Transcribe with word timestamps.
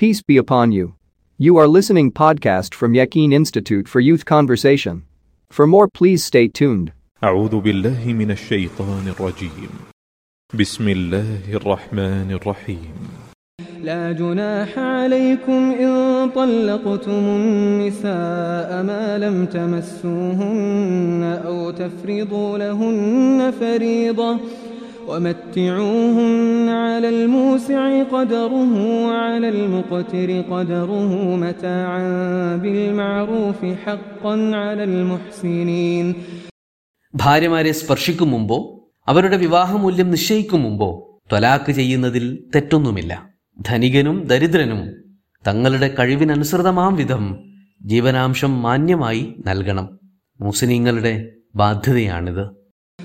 Peace 0.00 0.22
be 0.22 0.38
upon 0.38 0.72
you. 0.72 0.94
You 1.36 1.58
are 1.58 1.68
listening 1.68 2.10
podcast 2.10 2.74
from 2.74 2.94
Yakin 2.94 3.34
Institute 3.34 3.86
for 3.86 4.00
Youth 4.00 4.24
Conversation. 4.24 5.02
For 5.50 5.66
more 5.66 5.88
please 5.88 6.24
stay 6.24 6.48
tuned. 6.48 6.92
أعوذ 7.24 7.60
بالله 7.60 8.12
من 8.12 8.30
الشيطان 8.30 9.08
الرجيم 9.08 9.70
بسم 10.54 10.88
الله 10.88 11.54
الرحمن 11.54 12.30
الرحيم 12.30 12.94
لا 13.82 14.12
جناح 14.12 14.78
عليكم 14.78 15.72
إن 15.80 16.30
طلقتم 16.30 17.24
النساء 17.36 18.82
ما 18.82 19.18
لم 19.18 19.46
تمسوهن 19.46 21.40
أو 21.46 21.70
تفرضوا 21.70 22.58
لهن 22.58 23.52
فريضة 23.60 24.40
ومتعوهن 25.09 26.67
على 26.85 27.09
الموسع 27.09 27.81
قدره 28.05 28.73
وعلى 29.07 29.47
المقتر 29.49 30.29
قدره 30.43 31.11
متاعا 31.37 32.03
بالمعروف 32.57 33.59
حقا 33.83 34.33
على 34.55 34.83
المحسنين 34.83 36.05
ഭാര്യമാരെ 37.13 37.71
സ്പർശിക്കും 37.71 38.29
മുമ്പോ 38.31 38.57
അവരുടെ 39.07 39.37
വിവാഹമൂല്യം 39.37 40.09
നിശ്ചയിക്കും 40.09 40.59
മുമ്പോ 40.61 40.89
ത്വലാക്ക് 41.31 41.71
ചെയ്യുന്നതിൽ 41.71 42.25
തെറ്റൊന്നുമില്ല 42.55 43.13
ധനികനും 43.59 44.17
ദരിദ്രനും 44.25 44.81
തങ്ങളുടെ 45.45 45.87
കഴിവിനനുസൃതമാം 45.97 46.93
വിധം 46.95 47.23
ജീവനാംശം 47.81 48.61
മാന്യമായി 48.61 49.23
നൽകണം 49.47 49.87
മുസ്ലിങ്ങളുടെ 50.39 51.13
ബാധ്യതയാണിത് 51.55 52.45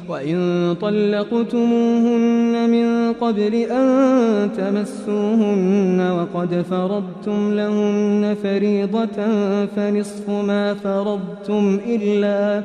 وإن 0.09 0.75
طلقتموهن 0.81 2.69
من 2.69 3.13
قبل 3.13 3.53
أن 3.55 4.49
تمسوهن 4.57 6.11
وقد 6.11 6.61
فرضتم 6.69 7.53
لهن 7.53 8.35
فريضة 8.43 9.17
فنصف 9.65 10.29
ما 10.29 10.73
فرضتم 10.73 11.79
إلا 11.87 12.63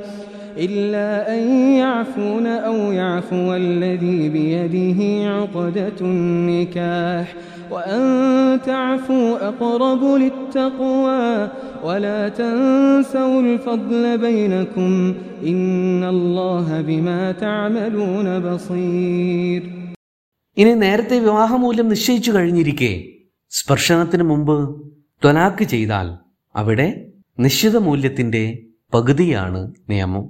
إلا 0.58 1.08
أن 1.36 1.42
يعفون 1.76 2.48
أو 2.48 2.78
يعفو 2.94 3.54
الذي 3.56 4.30
بيده 4.30 5.00
عقدة 5.32 6.00
النكاح 6.04 7.26
وأن 7.72 8.02
تعفوا 8.64 9.48
أقرب 9.48 10.02
للتقوى 10.16 11.50
ولا 11.84 12.30
تنسوا 12.32 13.42
الفضل 13.42 14.18
بينكم 14.20 14.92
إن 15.44 16.04
الله 16.06 16.82
بما 16.82 17.22
تعملون 17.34 18.28
بصير 18.42 19.62
ഇനി 20.58 20.74
നേരത്തെ 20.82 21.16
വിവാഹമൂല്യം 21.20 21.88
നിശ്ചയിച്ചു 21.88 22.32
കഴിഞ്ഞിരിക്കെ 22.32 22.92
സ്പർശനത്തിന് 23.52 24.24
മുമ്പ് 24.24 24.58
ത്വലാക്ക് 25.22 25.66
ചെയ്താൽ 25.66 26.08
അവിടെ 26.56 26.88
നിശ്ചിത 27.38 27.78
മൂല്യത്തിന്റെ 27.88 28.44
പകുതിയാണ് 28.94 29.62
നിയമം 29.90 30.24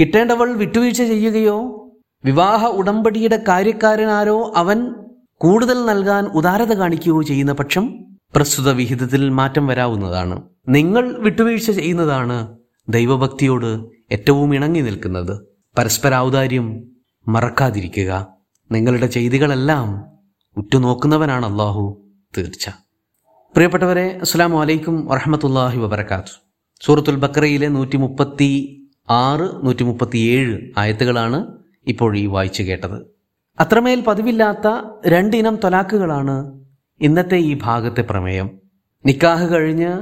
കിട്ടേണ്ടവൾ 0.00 0.52
വിട്ടുവീഴ്ച 0.52 0.96
ചെയ്യുകയോ? 0.96 1.82
വിവാഹ 2.24 2.66
ഉടമ്പടിയുടെ 2.66 3.42
കാര്യക്കാരനാരോ 3.48 4.52
അവൻ 4.56 4.94
കൂടുതൽ 5.38 5.84
നൽകാൻ 5.84 6.24
ഉദാരത 6.26 6.72
കാണിക്കുകയോ 6.72 7.22
ചെയ്യുന്ന 7.22 7.52
പക്ഷം 7.52 8.04
പ്രസ്തുത 8.34 8.70
വിഹിതത്തിൽ 8.70 9.28
മാറ്റം 9.28 9.66
വരാവുന്നതാണ്. 9.66 10.42
നിങ്ങൾ 10.68 11.18
വിട്ടുവീഴ്ച 11.18 11.70
ചെയ്യുന്നതാണ് 11.70 12.58
ദൈവഭക്തിയോട് 12.88 13.86
ഏറ്റവും 14.12 14.54
ഇണങ്ങി 14.54 14.80
നിൽക്കുന്നത്. 14.80 15.46
പരസ്പര 15.78 16.14
ഔദാര്യം 16.14 16.84
മറക്കാതിരിക്കുക. 17.28 18.26
നിങ്ങളുടെ 18.72 19.06
ചെയ്തികളെല്ലാം 19.06 20.04
ഉറ്റുനോക്കുന്നവനാണ് 20.56 21.46
അള്ളാഹു 21.46 22.10
തീർച്ച. 22.38 22.68
പ്രിയപ്പെട്ടവരെ 23.54 24.18
അസ്സാം 24.20 24.52
വലൈക്കും 24.52 25.06
വറഹമത്തല്ലാഹി 25.06 25.78
വബർക്കാത്തു 25.78 26.42
സൂറത്തുൽ 26.80 27.16
ബക്രയിലെ 27.16 27.68
നൂറ്റി 27.68 27.96
മുപ്പത്തി 27.96 28.82
ആറ് 29.10 29.66
നൂറ്റി 29.66 29.82
മുപ്പത്തിയേഴ് 29.82 30.58
ആയത്തുകളാണ് 30.78 31.46
ഇപ്പോൾ 31.86 32.16
ഈ 32.16 32.26
വായിച്ചു 32.26 32.62
കേട്ടത്. 32.62 33.16
അത്രമേൽ 33.60 34.00
പതിവില്ലാത്ത 34.00 34.72
രണ്ടിനം 35.08 35.58
തൊലാക്കുകളാണ് 35.64 36.64
ഇന്നത്തെ 37.00 37.36
ഈ 37.36 37.58
ഭാഗത്തെ 37.62 38.02
പ്രമേയം. 38.02 38.50
നിക്കാഹ് 39.06 39.54
കഴിഞ്ഞ് 39.54 39.92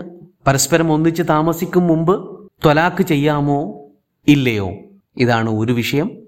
പരസ്പരം 0.47 0.93
ഒന്നിച്ച് 0.93 1.23
താമസിക്കും 1.29 1.87
മുമ്പ് 1.87 2.45
ത്വലാക്ക് 2.65 3.03
ചെയ്യാമോ? 3.03 3.89
ഇല്ലയോ? 4.29 4.73
ഇതാണ് 5.17 5.51
ഒരു 5.51 5.73
വിഷയം. 5.73 6.23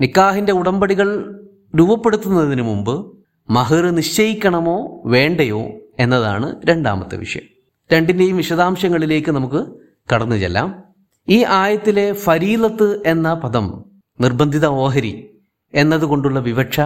നിക്കാഹിന്റെ 0.00 0.52
ഉടമ്പടികൾ 0.52 1.40
രൂപപ്പെടുത്തുന്നതിന് 1.78 2.62
മുമ്പ് 2.62 3.18
മഹർ 3.50 3.90
നിശ്ചയിക്കണമോ? 3.90 5.02
വേണ്ടയോ? 5.04 5.68
എന്നതാണ് 5.98 6.56
രണ്ടാമത്തെ 6.64 7.16
വിഷയം. 7.16 7.42
രണ്ടിന്റെയും 7.92 8.36
വിശദാംശങ്ങളിലേക്ക് 8.36 9.30
നമുക്ക് 9.30 9.66
കടന്നു 10.14 10.36
ചെല്ലാം. 10.36 10.87
ഈ 11.28 11.44
ആയത്തിലെ 11.44 12.12
ഫരീലത്ത് 12.12 13.02
എന്ന 13.06 13.34
പദം 13.34 13.84
നിർബന്ധിത 14.20 14.66
ഓഹരി 14.66 15.40
എന്നതുകൊണ്ടുള്ള 15.74 16.40
വിവക്ഷ 16.40 16.80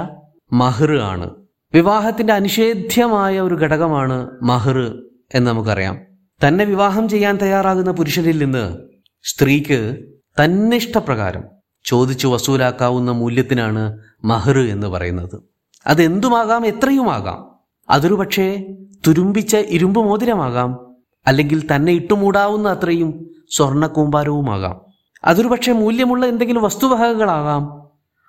മഹർ 0.53 0.99
ആണ്. 0.99 1.31
വിവാഹത്തിന്റെ 1.75 2.33
അനിഷേധ്യമായ 2.33 3.41
ഒരു 3.41 3.55
ഘടകമാണ് 3.55 4.31
മഹർ 4.43 5.03
എന്ന് 5.35 5.51
നമുക്കറിയാം. 5.51 5.99
തന്നെ 6.47 6.65
വിവാഹം 6.65 7.09
ചെയ്യാൻ 7.09 7.39
തയ്യാറാകുന്ന 7.43 7.93
പുരുഷനിൽ 7.93 8.45
നിന്ന് 8.45 8.79
സ്ത്രീക്ക് 9.23 9.99
തന്നിഷ്ടപ്രകാരം 10.45 11.43
ചോദിച്ചു 11.85 12.27
വസൂലാക്കാവുന്ന 12.27 13.11
മൂല്യത്തിനാണ് 13.11 13.99
മഹർ 14.25 14.59
എന്ന് 14.59 14.87
പറയുന്നത്. 14.87 15.43
അതെന്തുമാകാം 15.87 16.67
എത്രയുമാകാം? 16.67 17.51
അതൊരു 17.91 18.15
പക്ഷേ 18.15 18.75
തുരുമ്പിച്ച 19.07 19.57
ഇരുമ്പ് 19.57 20.01
മോതിരമാകാം 20.01 20.97
അല്ലെങ്കിൽ 21.27 21.75
തന്നെ 21.75 21.93
ഇട്ടുമൂടാവുന്ന 21.93 22.69
അത്രയും 22.69 23.32
സ്വർണ 23.53 23.87
കൂമ്പാരവുമാകാം 23.87 24.81
അതൊരു 25.25 25.49
പക്ഷേ 25.49 25.73
മൂല്യമുള്ള 25.73 26.27
എന്തെങ്കിലും 26.27 26.63
വസ്തുവകകളാകാം. 26.63 27.83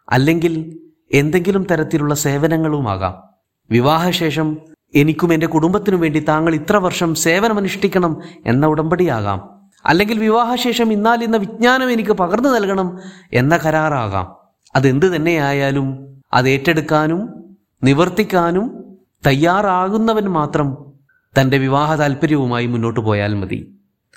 അല്ലെങ്കിൽ 0.10 0.80
എന്തെങ്കിലും 1.14 1.64
തരത്തിലുള്ള 1.64 2.14
സേവനങ്ങളുമാകാം. 2.14 3.24
വിവാഹശേഷം 3.72 4.58
എനിക്കും 4.96 5.34
എന്റെ 5.34 5.48
കുടുംബത്തിനും 5.48 6.00
വേണ്ടി 6.00 6.20
താങ്കൾ 6.20 6.56
ഇത്ര 6.56 6.78
വർഷം 6.78 7.16
സേവനമനുഷ്ഠിക്കണം 7.16 8.22
എന്ന 8.46 8.66
ഉടമ്പടിയാകാം. 8.66 9.50
അല്ലെങ്കിൽ 9.86 10.20
വിവാഹശേഷം 10.20 10.94
ഇന്നാൽ 10.94 11.24
ഇന്ന 11.24 11.38
വിജ്ഞാനം 11.38 11.92
എനിക്ക് 11.92 12.12
പകർന്നു 12.12 12.50
നൽകണം 12.50 13.00
എന്ന 13.34 13.58
കരാറാകാം. 13.58 14.36
അതെന്ത് 14.76 15.16
തന്നെയായാലും 15.16 16.18
അത് 16.34 16.50
ഏറ്റെടുക്കാനും 16.50 17.46
നിവർത്തിക്കാനും 17.84 18.98
തയ്യാറാകുന്നവൻ 19.28 20.26
മാത്രം 20.26 20.94
തന്റെ 21.42 21.58
വിവാഹ 21.58 21.96
താല്പര്യവുമായി 21.96 22.66
മുന്നോട്ട് 22.66 23.00
പോയാൽ 23.00 23.34
മതി. 23.34 23.73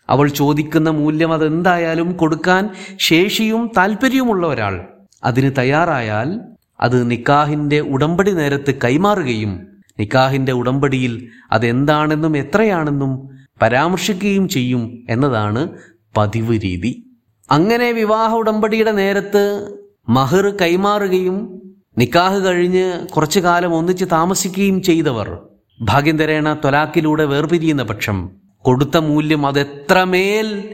അവൾ 0.08 0.28
ചോദിക്കുന്ന 0.28 0.90
മൂല്യം 0.90 1.32
അതെന്തായാലും 1.32 2.12
കൊടുക്കാൻ 2.12 2.70
ശേഷിയും 2.98 3.70
താല്പര്യവുമുള്ള 3.76 4.46
ഒരാൾ 4.46 4.86
അതിന് 5.24 5.50
തയ്യാറായാൽ 5.58 6.40
അത് 6.80 7.10
നിക്കാഹിന്റെ 7.10 7.80
ഉടമ്പടി 7.80 8.30
നേരത്ത് 8.30 8.74
കൈമാറുകയും 8.84 9.66
നിക്കാഹിന്റെ 10.00 10.52
ഉടമ്പടിയിൽ 10.52 11.28
അതെന്താണെന്നും 11.52 12.36
എത്രയാണെന്നും 12.36 13.28
പരാമർശിക്കുകയും 13.62 14.48
ചെയ്യും 14.48 15.06
എന്നതാണ് 15.10 15.68
പതിവ് 16.16 16.58
രീതി. 16.64 17.18
അങ്ങനെ 17.50 17.92
വിവാഹ 17.92 18.34
ഉടമ്പടിയുടെ 18.34 18.92
നേരത്ത് 18.92 19.74
മഹർ 20.08 20.56
കൈമാറുകയും 20.60 21.62
നിക്കാഹ് 21.98 22.44
കഴിഞ്ഞ് 22.44 23.06
കുറച്ചു 23.06 23.40
കാലം 23.40 23.74
ഒന്നിച്ച് 23.74 24.04
താമസിക്കുകയും 24.12 24.82
ചെയ്തവർ. 24.82 25.38
ഭാഗ്യന്തരേണ 25.80 26.52
ത്വലാക്കിലൂടെ 26.52 27.24
വേർപിരിയുന്ന 27.24 27.82
പക്ഷം 27.82 28.30
കൊടുത്ത 28.66 28.96
മൂല്യം 28.96 29.46
അതെത്രമേൽ 29.46 30.64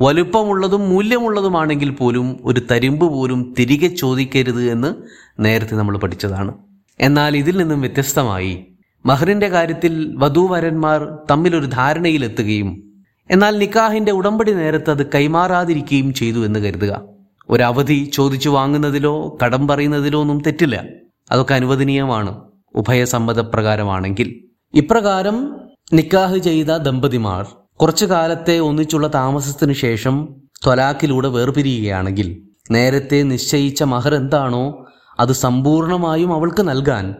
വലുപ്പമുള്ളതും 0.00 0.90
മൂല്യമുള്ളതുമാണെങ്കിൽ 0.90 1.90
പോലും 1.90 2.36
ഒരു 2.44 2.60
തരിമ്പ് 2.70 3.12
പോലും 3.12 3.54
തിരികെ 3.58 3.86
ചോദിക്കരുത് 3.86 4.70
എന്ന് 4.70 4.94
നേരത്തെ 5.40 5.74
നമ്മൾ 5.76 5.98
പഠിച്ചതാണ്. 5.98 6.54
എന്നാൽ 7.00 7.36
ഇതിൽ 7.36 7.56
നിന്നും 7.56 7.80
വ്യത്യസ്തമായി 7.80 8.66
മഹറിന്റെ 9.06 9.48
കാര്യത്തിൽ 9.48 10.14
വധൂവരന്മാർ 10.16 11.18
തമ്മിലൊരു 11.30 11.66
ധാരണയിലെത്തുകയും 11.66 12.92
എന്നാൽ 13.30 13.58
നിക്കാഹിന്റെ 13.58 14.12
ഉടമ്പടി 14.12 14.52
നേരത്ത് 14.52 14.90
അത് 14.90 15.06
കൈമാറാതിരിക്കുകയും 15.06 16.14
ചെയ്തു 16.14 16.44
എന്ന് 16.44 16.60
കരുതുക. 16.60 17.02
ഒരു 17.48 17.62
അവധി 17.62 18.10
ചോദിച്ചു 18.14 18.48
വാങ്ങുന്നതിലോ 18.48 19.38
കടം 19.44 19.68
പറയുന്നതിലോ 19.68 20.20
ഒന്നും 20.20 20.40
തെറ്റില്ല. 20.40 20.84
അതൊക്കെ 21.30 21.54
അനുവദനീയമാണ്. 21.54 22.40
ഉഭയസമ്മതപ്രകാരമാണെങ്കിൽ. 22.74 24.44
ഇപ്രകാരം 24.74 25.61
നിക്കാഹ് 25.92 26.38
ചെയ്ത 26.38 26.66
ദമ്പതിമാർ 26.66 27.46
കുറച്ചു 27.74 28.06
കാലത്തെ 28.06 28.58
ഒന്നിച്ചുള്ള 28.58 29.10
താമസത്തിനു 29.14 29.72
ശേഷം 29.72 30.28
ത്വലാക്കിലൂടെ 30.64 31.28
വേർപിരിയുകയാണെങ്കിൽ 31.28 32.42
നേരത്തെ 32.70 33.22
നിശ്ചയിച്ച 33.22 33.82
മഹർ 33.82 34.14
എന്താണോ 34.14 34.86
അത് 35.20 35.32
സമ്പൂർണമായും 35.32 36.32
അവൾക്ക് 36.32 36.68
നൽകാൻ 36.68 37.14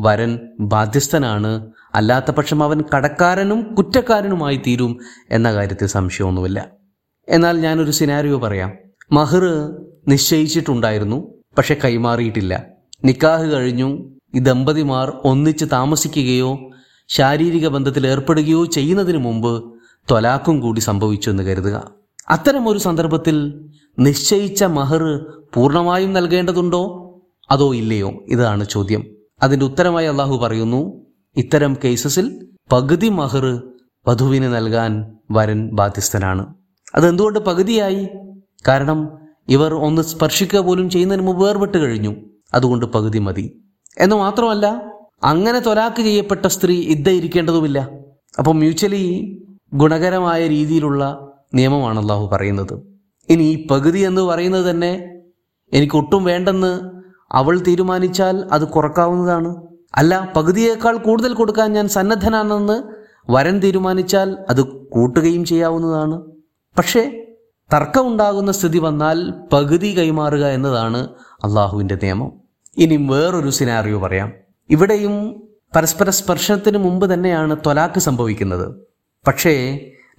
വരൻ 0.00 0.38
ബാധ്യസ്ഥനാണ്. 0.60 1.70
അല്ലാത്ത 1.94 2.30
പക്ഷം 2.30 2.62
അവൻ 2.62 2.82
കടക്കാരനും 2.96 3.74
കുറ്റക്കാരനുമായി 3.74 4.56
തീരും 4.56 4.98
എന്ന 5.30 5.52
കാര്യത്തിൽ 5.52 5.86
സംശയമൊന്നുമില്ല. 5.86 6.66
എന്നാൽ 7.28 7.58
ഞാനൊരു 7.60 7.90
സിനാരിയോ 7.90 8.38
പറയാം. 8.38 8.72
മഹർ 9.12 9.42
നിശ്ചയിച്ചിട്ടുണ്ടായിരുന്നു 10.08 11.34
പക്ഷെ 11.58 11.76
കൈമാറിയിട്ടില്ല. 11.84 12.64
നിക്കാഹ് 13.04 13.52
കഴിഞ്ഞു. 13.52 14.18
ഈ 14.34 14.38
ദമ്പതിമാർ 14.38 15.12
ഒന്നിച്ച് 15.24 15.64
താമസിക്കുകയോ 15.72 16.70
ശാരീരിക 17.08 17.68
ബന്ധത്തിൽ 17.68 18.06
ഏർപ്പെടുകയോ 18.06 18.64
ചെയ്യുന്നതിന് 18.64 19.18
മുമ്പ് 19.18 19.78
ത്വലാക്കും 20.10 20.60
കൂടി 20.60 20.80
സംഭവിച്ചു 20.80 21.30
എന്ന് 21.30 21.42
കരുതുക. 21.42 21.90
അത്തരം 22.28 22.68
ഒരു 22.68 22.78
സന്ദർഭത്തിൽ 22.78 23.68
നിശ്ചയിച്ച 23.98 24.64
മഹർ 24.64 25.26
പൂർണമായും 25.54 26.12
നൽകേണ്ടതുണ്ടോ? 26.12 27.04
അതോ 27.50 27.74
ഇല്ലയോ? 27.74 28.12
ഇതാണ് 28.28 28.64
ചോദ്യം. 28.64 29.06
അതിന്റെ 29.42 29.66
ഉത്തരമായി 29.66 30.06
അള്ളാഹു 30.06 30.36
പറയുന്നു 30.36 31.06
ഇത്തരം 31.36 31.76
കേസസിൽ 31.84 32.48
പകുതി 32.72 33.08
മഹർ 33.08 33.62
വധുവിന് 34.08 34.54
നൽകാൻ 34.54 35.16
വരൻ 35.30 35.70
ബാധ്യസ്ഥനാണ്. 35.70 36.54
അതെന്തുകൊണ്ട് 36.94 37.38
പകുതിയായി? 37.38 38.08
കാരണം 38.68 39.18
ഇവർ 39.48 39.74
ഒന്ന് 39.74 40.02
സ്പർശിക്കുക 40.02 40.60
പോലും 40.60 40.90
ചെയ്യുന്നതിന് 40.90 41.26
മുമ്പ് 41.26 41.46
വേർപെട്ട് 41.46 41.78
കഴിഞ്ഞു. 41.78 42.14
അതുകൊണ്ട് 42.54 42.86
പകുതി 42.86 43.18
മതി. 43.18 43.62
എന്ന് 43.98 44.16
മാത്രമല്ല 44.16 44.87
അങ്ങനെ 45.22 45.58
തൊലാക്ക് 45.58 46.02
ചെയ്യപ്പെട്ട 46.02 46.46
സ്ത്രീ 46.46 46.80
ഇദ്ദ 46.80 47.08
ഇരിക്കേണ്ടതുമില്ല. 47.08 47.88
അപ്പോൾ 48.38 48.54
മ്യൂച്വലി 48.54 49.04
ഗുണകരമായ 49.74 50.48
രീതിയിലുള്ള 50.48 51.28
നിയമമാണ് 51.54 51.98
അള്ളാഹു 52.00 52.28
പറയുന്നത്. 52.28 52.82
ഇനി 53.30 53.42
ഈ 53.42 53.66
പകുതി 53.66 53.98
എന്ന് 53.98 54.20
പറയുന്നത് 54.20 54.70
തന്നെ 54.70 55.10
എനിക്ക് 55.72 55.96
ഒട്ടും 55.96 56.24
വേണ്ടെന്ന് 56.24 56.80
അവൾ 57.32 57.58
തീരുമാനിച്ചാൽ 57.58 58.44
അത് 58.52 58.68
കുറക്കാവുന്നതാണ്. 58.68 59.56
അല്ല 59.94 60.32
പകുതിയേക്കാൾ 60.36 60.96
കൂടുതൽ 60.96 61.34
കൊടുക്കാൻ 61.34 61.72
ഞാൻ 61.72 61.88
സന്നദ്ധനാണെന്ന് 61.88 62.82
വരൻ 63.30 63.60
തീരുമാനിച്ചാൽ 63.60 64.36
അത് 64.50 64.60
കൂട്ടുകയും 64.60 65.44
ചെയ്യാവുന്നതാണ്. 65.44 66.22
പക്ഷേ 66.78 67.26
തർക്കമുണ്ടാകുന്ന 67.72 68.52
സ്ഥിതി 68.52 68.78
വന്നാൽ 68.78 69.30
പകുതി 69.52 69.98
കൈമാറുക 69.98 70.46
എന്നതാണ് 70.46 71.08
അള്ളാഹുവിന്റെ 71.44 71.94
നിയമം. 71.94 72.32
ഇനി 72.76 72.96
വേറൊരു 72.96 73.50
സിനാറിയോ 73.50 73.98
പറയാം. 73.98 74.47
ഇവിടെയും 74.70 75.14
പരസ്പര 75.76 76.10
സ്പർശനത്തിന് 76.10 76.78
മുമ്പ് 76.78 77.14
തന്നെയാണ് 77.14 77.56
ത്വലാക്ക് 77.56 78.00
സംഭവിക്കുന്നത്. 78.00 78.66
പക്ഷേ 79.26 79.54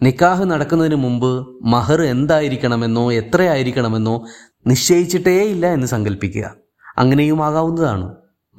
നിക്കാഹ് 0.03 0.43
നടക്കുന്നതിന് 0.51 0.95
മുമ്പ് 0.95 1.47
മഹർ 1.63 2.01
എന്തായിരിക്കണമെന്നോ 2.01 3.11
എത്രയായിരിക്കണമെന്നോ 3.11 4.15
നിശ്ചയിച്ചിട്ടേയില്ല 4.67 5.65
എന്ന് 5.73 5.87
സങ്കല്പിക്കുക 5.87 6.45
അങ്ങനെയും 6.97 7.43
ആകാവുന്നതാണ്. 7.43 8.07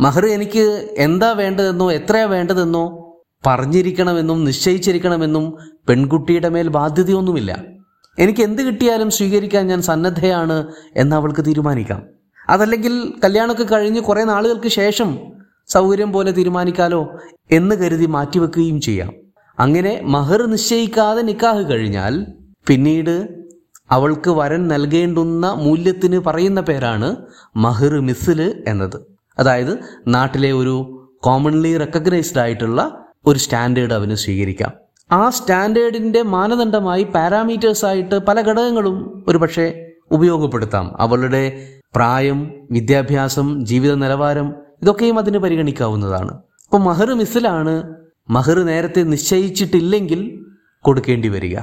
മഹർ 0.01 0.27
എനിക്ക് 0.27 0.65
എന്താ 0.99 1.33
വേണ്ടതെന്നോ 1.33 1.93
എത്രയാ 1.93 2.27
വേണ്ടതെന്നോ 2.27 2.85
പറഞ്ഞിരിക്കണമെന്നും 3.47 4.45
നിശ്ചയിച്ചിരിക്കണമെന്നും 4.45 5.45
പെൺകുട്ടിയുടെ 5.89 6.49
മേൽ 6.49 6.69
ബാധ്യതയൊന്നുമില്ല. 6.69 7.51
എനിക്ക് 8.19 8.41
എന്ത് 8.41 8.63
കിട്ടിയാലും 8.63 9.11
സ്വീകരിക്കാൻ 9.11 9.67
ഞാൻ 9.67 9.83
സന്നദ്ധയാണ് 9.83 10.57
എന്ന് 10.97 11.17
അവൾക്ക് 11.17 11.45
തീരുമാനിക്കാം. 11.47 12.01
അതല്ലെങ്കിൽ 12.49 12.95
കല്യാണമൊക്കെ 13.25 13.67
കഴിഞ്ഞ് 13.75 14.01
കുറേ 14.01 14.25
നാളുകൾക്ക് 14.25 14.69
ശേഷം 14.69 15.11
സൗകര്യം 15.71 16.13
പോലെ 16.13 16.31
തീരുമാനിക്കാലോ 16.31 17.11
എന്ന് 17.51 17.75
കരുതി 17.77 18.07
മാറ്റിവെക്കുകയും 18.07 18.81
ചെയ്യാം. 18.81 19.13
അങ്ങനെ 19.59 20.01
മഹർ 20.05 20.47
നിശ്ചയിക്കാതെ 20.47 21.23
നിക്കാഹ് 21.23 21.63
കഴിഞ്ഞാൽ 21.71 22.27
പിന്നീട് 22.67 23.29
അവൾക്ക് 23.91 24.31
വരൻ 24.31 24.69
നൽകേണ്ടുന്ന 24.69 25.47
മൂല്യത്തിന് 25.53 26.19
പറയുന്ന 26.19 26.61
പേരാണ് 26.61 27.17
മഹർ 27.57 28.01
മിസിൽ 28.01 28.63
എന്നത്. 28.69 28.97
അതായത് 29.39 29.79
നാട്ടിലെ 30.09 30.53
ഒരു 30.53 30.75
കോമൺലി 31.23 31.79
റെക്കഗ്നൈസ്ഡ് 31.79 32.41
ആയിട്ടുള്ള 32.41 32.81
ഒരു 33.27 33.39
സ്റ്റാൻഡേർഡ് 33.39 33.93
അവന് 33.93 34.15
സ്വീകരിക്കാം. 34.15 34.73
ആ 35.13 35.31
സ്റ്റാൻഡേർഡിന്റെ 35.31 36.23
മാനദണ്ഡമായി 36.23 37.05
പാരാമീറ്റേഴ്സ് 37.05 37.85
ആയിട്ട് 37.85 38.19
പല 38.19 38.41
ഘടകങ്ങളും 38.41 39.25
ഒരുപക്ഷെ 39.29 39.67
ഉപയോഗപ്പെടുത്താം. 40.11 41.01
അവളുടെ 41.01 41.43
പ്രായം 41.95 42.53
വിദ്യാഭ്യാസം 42.71 43.65
ജീവിത 43.65 43.95
നിലവാരം 43.95 44.55
ഇതൊക്കെയും 44.83 45.19
അതിന് 45.19 45.39
പരിഗണിക്കാവുന്നതാണ്. 45.39 46.31
അപ്പോൾ 46.65 46.79
മഹർ 46.79 47.15
മിസിലാണ് 47.15 47.95
മഹർ 48.31 48.63
നേരത്തെ 48.63 49.03
നിശ്ചയിച്ചിട്ടില്ലെങ്കിൽ 49.03 50.45
കൊടുക്കേണ്ടി 50.81 51.29
വരിക. 51.29 51.59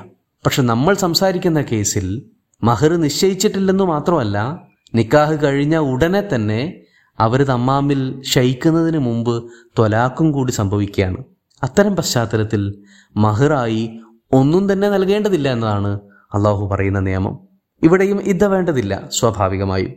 പക്ഷെ 0.46 0.62
നമ്മൾ 0.62 0.94
സംസാരിക്കുന്ന 0.94 1.62
കേസിൽ 1.62 2.26
മഹർ 2.64 2.96
നിശ്ചയിച്ചിട്ടില്ലെന്ന് 2.96 3.84
മാത്രമല്ല 3.84 4.60
നിക്കാഹ് 4.96 5.44
കഴിഞ്ഞ 5.44 5.78
ഉടനെ 5.78 6.24
തന്നെ 6.36 6.74
അവർ 7.20 7.44
തമ്മാമിൽ 7.44 8.22
ശയിക്കുന്നതിന് 8.22 8.98
മുമ്പ് 8.98 9.52
ത്വലാക്കും 9.78 10.32
കൂടി 10.32 10.52
സംഭവിക്കുകയാണ്. 10.52 11.18
അത്തരം 11.64 11.96
പശ്ചാത്തലത്തിൽ 11.96 12.84
മഹറായി 13.18 14.00
ഒന്നും 14.32 14.74
തന്നെ 14.74 14.90
നൽകേണ്ടതില്ല 14.90 15.52
എന്നതാണ് 15.52 16.00
അള്ളാഹു 16.34 16.68
പറയുന്ന 16.68 17.00
നിയമം. 17.00 17.40
ഇവിടെയും 17.84 18.22
ഇദ്ദ 18.22 18.46
വേണ്ടതില്ല 18.46 19.10
സ്വാഭാവികമായും. 19.12 19.94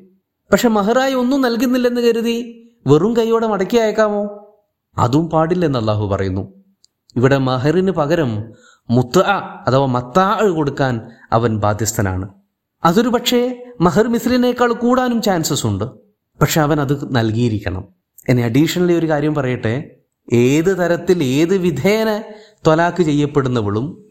പക്ഷെ 0.52 0.69
മഹറായി 0.69 1.14
ഒന്നും 1.14 1.40
നൽകുന്നില്ലെന്ന് 1.40 2.00
കരുതി 2.00 2.59
വെറും 2.86 3.16
കൈയോടെ 3.16 3.46
മടക്കി 3.46 3.76
അയക്കാമോ? 3.76 4.52
അതും 4.98 5.30
പാടില്ലെന്ന് 5.30 5.78
അള്ളാഹു 5.78 6.06
പറയുന്നു. 6.06 6.52
ഇവിടെ 7.16 7.38
മഹറിന് 7.38 7.90
പകരം 7.90 8.52
മുത്ത 8.90 9.18
അഥവാ 9.68 9.86
മത്താ 9.86 10.40
കൊടുക്കാൻ 10.54 11.00
അവൻ 11.32 11.58
ബാധ്യസ്ഥനാണ്. 11.58 12.28
അതൊരു 12.84 13.08
പക്ഷേ 13.08 13.64
മഹർ 13.80 14.08
മിസ്ലിനേക്കാൾ 14.08 14.72
കൂടാനും 14.72 15.22
ചാൻസസ് 15.22 15.66
ഉണ്ട്. 15.66 15.84
പക്ഷെ 16.40 16.60
അവൻ 16.60 16.80
അത് 16.80 17.16
നൽകിയിരിക്കണം. 17.16 17.84
ഇനി 18.28 18.42
അഡീഷണലി 18.42 18.92
ഒരു 18.92 19.08
കാര്യം 19.08 19.34
പറയട്ടെ. 19.34 19.96
ഏത് 20.32 20.78
തരത്തിൽ 20.78 21.24
ഏത് 21.24 21.56
വിധേന 21.56 22.22
ത്വലാക്ക് 22.66 23.02
ചെയ്യപ്പെടുന്നവളും 23.02 24.04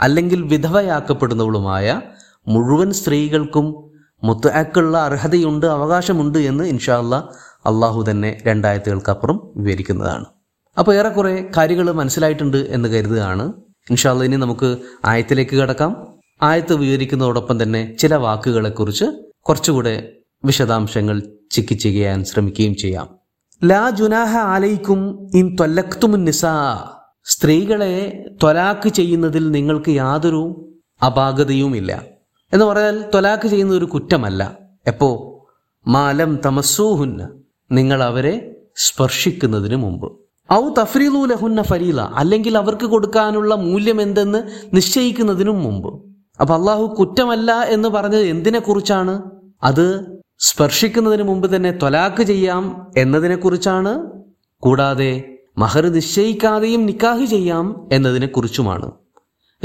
അല്ലെങ്കിൽ 0.00 0.42
വിധവയാക്കപ്പെടുന്നവളുമായ 0.42 2.00
മുഴുവൻ 2.48 2.92
സ്ത്രീകൾക്കും 2.92 3.90
മുത്തക്കുള്ള 4.24 4.98
അർഹതയുണ്ട് 4.98 5.66
അവകാശമുണ്ട് 5.66 6.38
എന്ന് 6.38 6.64
ഇൻഷാല്ല 6.64 7.28
അള്ളാഹു 7.66 8.04
തന്നെ 8.10 8.38
രണ്ടായത്തുകൾക്കപ്പുറം 8.46 9.40
വിവരിക്കുന്നതാണ്. 9.56 10.24
അപ്പോൾ 10.78 10.94
ഏറെക്കുറെ 10.94 11.50
കാര്യങ്ങൾ 11.56 11.92
മനസ്സിലായിട്ടുണ്ട് 11.92 12.56
എന്ന് 12.56 12.88
കരുതുകയാണ്. 12.88 13.52
ഇൻഷാല്ല 13.90 14.24
ഇനി 14.24 14.36
നമുക്ക് 14.36 14.76
ആയത്തിലേക്ക് 15.04 15.56
കടക്കാം. 15.56 16.06
ആയത്ത് 16.42 16.74
വിവരിക്കുന്നതോടൊപ്പം 16.74 17.62
തന്നെ 17.62 17.96
ചില 18.00 18.14
വാക്കുകളെക്കുറിച്ച് 18.14 19.04
കുറച്ചുകൂടെ 19.40 20.12
വിശദാംശങ്ങൾ 20.44 21.22
ചിക്കി 21.50 21.74
ചെയ്യാൻ 21.74 22.24
ശ്രമിക്കുകയും 22.24 22.74
ചെയ്യാം. 22.74 23.08
ലാ 23.64 23.90
ജുനാഹ 23.90 24.36
ആലയിക്കും 24.36 25.30
ഇൻ 25.34 25.56
തൊല്ലക്തുമുൻ 25.60 26.24
നിസാ. 26.24 26.88
സ്ത്രീകളെ 27.24 28.24
ത്വലാക്ക് 28.42 28.88
ചെയ്യുന്നതിൽ 28.88 29.50
നിങ്ങൾക്ക് 29.50 29.90
യാതൊരു 29.90 30.68
അപാകതയുമില്ല. 31.06 32.02
എന്ന് 32.52 32.64
പറഞ്ഞാൽ 32.64 33.02
ത്വലാക്ക് 33.02 33.48
ചെയ്യുന്ന 33.48 33.74
ഒരു 33.74 33.84
കുറ്റമല്ല. 33.84 34.58
എപ്പോ? 34.86 35.38
മാലം 35.86 36.38
തമസ്സൂഹുന്ന. 36.46 37.41
നിങ്ങൾ 37.72 38.02
അവരെ 38.02 38.54
സ്പർശിക്കുന്നതിന് 38.76 39.76
മുമ്പ്. 39.76 40.12
ഔ 40.52 40.68
തഫ്രീലു 40.78 41.26
ലഹുന്ന 41.26 41.62
ഫരീല 41.62 42.00
അല്ലെങ്കിൽ 42.00 42.58
അവർക്ക് 42.58 42.86
കൊടുക്കാനുള്ള 42.86 43.54
മൂല്യം 43.54 44.00
എന്തെന്ന് 44.00 44.40
നിശ്ചയിക്കുന്നതിനും 44.74 45.62
മുമ്പ്. 45.62 45.90
അപ്പൊ 46.40 46.54
അള്ളാഹു 46.54 46.96
കുറ്റമല്ല 46.98 47.52
എന്ന് 47.52 47.88
പറഞ്ഞത് 47.88 48.22
എന്തിനെ 48.22 48.58
കുറിച്ചാണ് 48.58 49.22
അത് 49.62 49.86
സ്പർശിക്കുന്നതിന് 50.38 51.22
മുമ്പ് 51.22 51.56
തന്നെ 51.56 51.70
ത്വലാക്ക് 51.70 52.22
ചെയ്യാം 52.22 52.86
എന്നതിനെ 52.96 53.36
കുറിച്ചാണ് 53.36 53.92
കൂടാതെ 54.58 55.24
മഹർ 55.58 55.86
നിശ്ചയിക്കാതെയും 55.86 56.86
നിക്കാഹ് 56.86 57.24
ചെയ്യാം 57.24 57.88
എന്നതിനെ 57.92 58.26
കുറിച്ചുമാണ് 58.26 58.90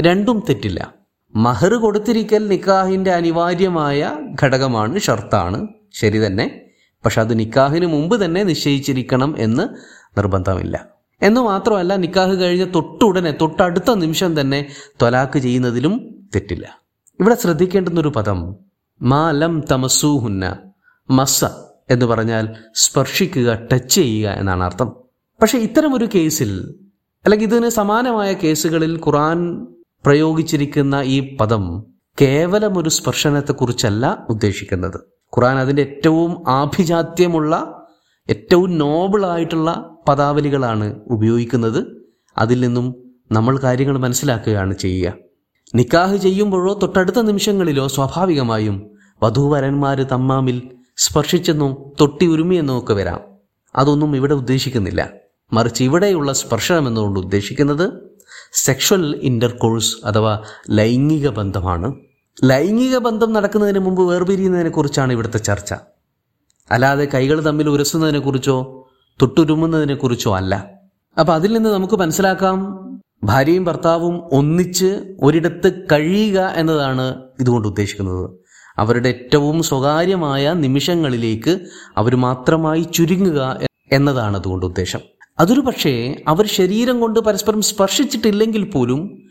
രണ്ടും 0.00 0.42
തെറ്റില്ല. 0.48 0.94
മഹർ 1.36 1.74
കൊടുത്തിരിക്കൽ 1.74 2.48
നിക്കാഹിന്റെ 2.48 3.12
അനിവാര്യമായ 3.12 4.16
ഘടകമാണ് 4.42 5.00
ഷർത്താണ്. 5.00 5.68
ശരി 5.92 6.26
തന്നെ? 6.26 6.67
പക്ഷെ 7.04 7.20
അത് 7.20 7.38
നിക്കാഹിന് 7.38 7.86
മുമ്പ് 7.86 8.24
തന്നെ 8.24 8.42
നിശ്ചയിച്ചിരിക്കണം 8.42 9.34
എന്ന് 9.38 9.68
നിർബന്ധമില്ല. 10.18 10.88
എന്ന് 11.22 11.40
മാത്രമല്ല 11.40 11.96
നിക്കാഹ് 11.96 12.40
കഴിഞ്ഞ 12.40 12.64
തൊട്ടുടനെ 12.64 13.34
തൊട്ടടുത്ത 13.40 13.94
നിമിഷം 13.94 14.40
തന്നെ 14.40 14.66
ത്വലാക്ക് 15.00 15.38
ചെയ്യുന്നതിലും 15.38 16.24
തെറ്റില്ല. 16.34 16.80
ഇവിടെ 17.20 17.34
ശ്രദ്ധിക്കേണ്ടുന്ന 17.34 18.00
ഒരു 18.00 18.08
പദം 18.08 18.56
മാലം 19.02 19.62
തമസൂഹുന്ന 19.70 20.58
മസ 21.10 21.44
എന്ന് 21.90 22.06
പറഞ്ഞാൽ 22.06 22.48
സ്പർശിക്കുക 22.74 23.54
ടച്ച് 23.72 23.94
ചെയ്യുക 23.94 24.30
എന്നാണ് 24.30 24.64
അർത്ഥം. 24.64 24.92
പക്ഷെ 25.42 25.58
ഇത്തരം 25.58 25.94
ഒരു 25.94 26.08
കേസിൽ 26.14 26.74
അല്ലെങ്കിൽ 27.24 27.46
ഇതിന് 27.46 27.68
സമാനമായ 27.68 28.32
കേസുകളിൽ 28.32 29.00
ഖുറാൻ 29.06 29.66
പ്രയോഗിച്ചിരിക്കുന്ന 30.04 30.94
ഈ 30.94 31.36
പദം 31.36 31.86
കേവലം 32.22 32.78
ഒരു 32.78 32.88
സ്പർശനത്തെക്കുറിച്ചല്ല 32.88 34.26
ഉദ്ദേശിക്കുന്നത്. 34.30 35.17
ഖുറാൻ 35.36 35.58
അതിന്റെ 35.58 35.82
ഏറ്റവും 35.82 36.48
ആഭിജാത്യമുള്ള 36.48 37.84
ഏറ്റവും 38.30 38.78
നോബിളായിട്ടുള്ള 38.78 39.90
പദാവലികളാണ് 40.08 41.00
ഉപയോഗിക്കുന്നത്. 41.10 42.06
അതിൽ 42.38 42.60
നിന്നും 42.60 42.94
നമ്മൾ 43.32 43.58
കാര്യങ്ങൾ 43.58 43.98
മനസ്സിലാക്കുകയാണ് 43.98 44.74
ചെയ്യുക. 44.74 45.12
നിക്കാഹ് 45.74 46.16
ചെയ്യുമ്പോഴോ 46.16 46.78
തൊട്ടടുത്ത 46.82 47.16
നിമിഷങ്ങളിലോ 47.16 47.86
സ്വാഭാവികമായും 47.86 48.90
വധൂവരന്മാർ 49.22 50.02
തമ്മാമിൽ 50.02 50.62
സ്പർശിച്ചെന്നോ 50.96 51.92
തൊട്ടി 52.00 52.26
ഉരുമിയെന്നോ 52.26 52.78
ഒക്കെ 52.78 52.94
വരാം. 52.94 53.20
അതൊന്നും 53.76 54.16
ഇവിടെ 54.16 54.34
ഉദ്ദേശിക്കുന്നില്ല. 54.34 55.10
മറിച്ച് 55.52 55.84
ഇവിടെയുള്ള 55.84 56.32
സ്പർശനം 56.32 56.88
എന്നുകൊണ്ട് 56.88 57.20
ഉദ്ദേശിക്കുന്നത് 57.20 57.92
സെക്ഷൽ 58.52 59.20
ഇന്റർകോഴ്സ് 59.22 60.06
അഥവാ 60.06 60.42
ലൈംഗിക 60.70 61.28
ബന്ധമാണ്. 61.28 61.94
ലൈംഗിക 62.44 62.98
ബന്ധം 62.98 63.32
നടക്കുന്നതിന് 63.32 63.78
മുമ്പ് 63.78 64.02
വേർപിരിയുന്നതിനെ 64.02 64.70
കുറിച്ചാണ് 64.70 65.12
ഇവിടുത്തെ 65.12 65.38
ചർച്ച. 65.38 65.74
അല്ലാതെ 66.70 67.08
കൈകൾ 67.14 67.40
തമ്മിൽ 67.40 67.68
ഉരസുന്നതിനെ 67.68 68.18
കുറിച്ചോ 68.18 68.88
തൊട്ടുരുമുന്നതിനെ 69.22 69.94
കുറിച്ചോ 69.94 70.36
അല്ല. 70.36 70.70
അപ്പൊ 71.18 71.34
അതിൽ 71.34 71.52
നിന്ന് 71.52 71.70
നമുക്ക് 71.70 71.94
മനസ്സിലാക്കാം 71.94 72.78
ഭാര്യയും 73.24 73.64
ഭർത്താവും 73.64 74.28
ഒന്നിച്ച് 74.32 75.16
ഒരിടത്ത് 75.22 75.82
കഴിയുക 75.92 76.40
എന്നതാണ് 76.40 77.22
ഇതുകൊണ്ട് 77.40 77.68
ഉദ്ദേശിക്കുന്നത്. 77.68 78.30
അവരുടെ 78.78 79.08
ഏറ്റവും 79.08 79.62
സ്വകാര്യമായ 79.62 80.52
നിമിഷങ്ങളിലേക്ക് 80.52 81.58
അവർ 81.96 82.16
മാത്രമായി 82.16 82.82
ചുരുങ്ങുക 82.82 83.60
എന്നതാണ് 83.92 84.36
അതുകൊണ്ട് 84.36 84.66
ഉദ്ദേശം. 84.66 85.00
അതൊരു 85.40 85.60
പക്ഷേ 85.60 86.16
അവർ 86.28 86.46
ശരീരം 86.46 87.00
കൊണ്ട് 87.00 87.20
പരസ്പരം 87.20 87.62
സ്പർശിച്ചിട്ടില്ലെങ്കിൽ 87.62 88.70
പോലും 88.70 89.27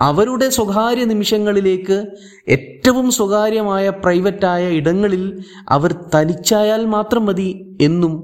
അവരുടെ 0.00 0.48
സ്വകാര്യ 0.48 1.04
നിമിഷങ്ങളിലേക്ക് 1.04 2.06
ഏറ്റവും 2.48 3.10
സ്വകാര്യമായ 3.10 3.88
പ്രൈവറ്റായ 3.88 4.68
ഇടങ്ങളിൽ 4.68 5.44
അവർ 5.68 5.92
തനിച്ചായാൽ 5.92 6.84
മാത്രം 6.84 7.26
മതി 7.26 7.78
എന്നും 7.80 8.14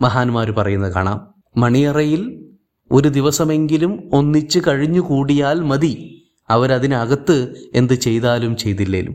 മഹാന്മാർ 0.00 0.50
പറയുന്നത് 0.50 0.92
കാണാം. 0.92 1.34
മണിയറയിൽ 1.56 2.50
ഒരു 2.92 3.08
ദിവസമെങ്കിലും 3.08 4.10
ഒന്നിച്ച് 4.12 4.60
കഴിഞ്ഞുകൂടിയാൽ 4.68 5.60
മതി 5.60 6.24
അവരതിനകത്ത് 6.50 7.54
എന്ത് 7.74 7.94
ചെയ്താലും 7.94 8.56
ചെയ്തില്ലേലും. 8.56 9.14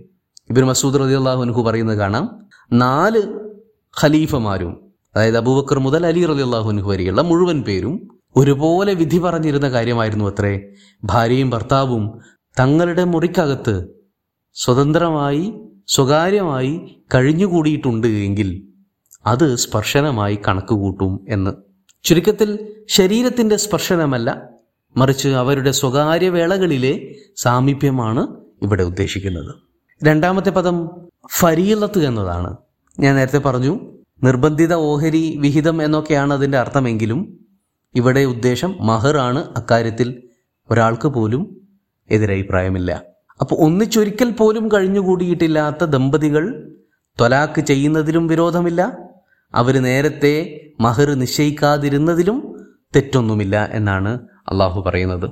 ഇബിൻ 0.49 0.65
മസൂദ് 0.65 0.95
റതി 0.95 1.13
അള്ളാഹുനഹു 1.13 1.61
പറയുന്നത് 1.61 1.97
കാണാം. 1.97 2.47
നാല് 2.73 3.21
ഖലീഫമാരും 4.01 4.91
അതായത് 5.15 5.37
അബൂബക്കർ 5.37 5.79
മുതൽ 5.79 6.05
അലി 6.05 6.25
റതി 6.25 6.41
അള്ളാഹുനഹു 6.41 6.89
വരെയുള്ള 6.89 7.21
മുഴുവൻ 7.21 7.61
പേരും 7.61 8.18
ഒരുപോലെ 8.35 8.93
വിധി 8.93 9.17
പറഞ്ഞിരുന്ന 9.17 9.69
കാര്യമായിരുന്നു 9.69 10.25
അത്രേ. 10.25 10.59
ഭാര്യയും 11.03 11.49
ഭർത്താവും 11.49 12.19
തങ്ങളുടെ 12.59 13.03
മുറിക്കകത്ത് 13.03 13.87
സ്വതന്ത്രമായി 14.53 15.53
സ്വകാര്യമായി 15.87 17.01
കഴിഞ്ഞുകൂടിയിട്ടുണ്ട് 17.13 18.07
എങ്കിൽ 18.07 18.63
അത് 19.25 19.55
സ്പർശനമായി 19.55 20.39
കണക്ക് 20.47 20.73
കൂട്ടും 20.73 21.25
എന്ന്. 21.29 21.51
ചുരുക്കത്തിൽ 22.03 22.75
ശരീരത്തിന്റെ 22.89 23.55
സ്പർശനമല്ല 23.55 24.43
മറിച്ച് 24.97 25.29
അവരുടെ 25.29 25.71
സ്വകാര്യ 25.71 26.29
വേളകളിലെ 26.29 27.15
സാമീപ്യമാണ് 27.37 28.27
ഇവിടെ 28.61 28.83
ഉദ്ദേശിക്കുന്നത്. 28.83 29.55
രണ്ടാമത്തെ 30.03 30.49
പദം 30.49 30.89
ഫരീലത്ത് 31.31 32.05
എന്നതാണ്. 32.05 32.57
ഞാൻ 32.99 33.15
നേരത്തെ 33.15 33.37
പറഞ്ഞു 33.37 33.79
നിർബന്ധിത 34.23 34.73
ഓഹരി 34.73 35.37
വിഹിതം 35.37 35.83
എന്നൊക്കെയാണ് 35.83 36.33
അതിന്റെ 36.33 36.57
അർത്ഥമെങ്കിലും 36.57 37.45
ഇവിടെ 37.95 38.19
ഉദ്ദേശം 38.19 38.75
മഹർ 38.79 39.17
ആണ് 39.17 39.53
അക്കാര്യത്തിൽ 39.57 40.23
ഒരാൾക്ക് 40.71 41.07
പോലും 41.07 41.67
എതിരഭിപ്രായമില്ല. 42.09 43.03
അപ്പോൾ 43.41 43.55
ഒന്നിച്ചൊരിക്കൽ 43.55 44.31
പോലും 44.31 44.71
കഴിഞ്ഞുകൂടിയിട്ടില്ലാത്ത 44.73 45.83
ദമ്പതികൾ 45.83 46.73
ത്വലാക്ക് 47.19 47.61
ചെയ്യുന്നതിലും 47.61 48.27
വിരോധമില്ല 48.27 48.97
അവർ 49.53 49.83
നേരത്തെ 49.83 50.61
മഹർ 50.79 51.09
നിശ്ചയിക്കാതിരുന്നതിലും 51.09 52.65
തെറ്റൊന്നുമില്ല 52.95 53.69
എന്നാണ് 53.71 54.19
അള്ളാഹു 54.47 54.81
പറയുന്നത്. 54.81 55.29